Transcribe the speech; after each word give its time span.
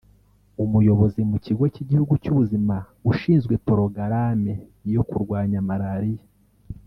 Umuyobozi 0.63 1.19
mu 1.29 1.37
Kigo 1.45 1.63
cy’igihugu 1.73 2.13
cy’Ubuzima 2.23 2.75
ushinzwe 3.11 3.53
Porogarame 3.65 4.53
yo 4.93 5.01
kurwanya 5.09 5.59
Malariya 5.69 6.25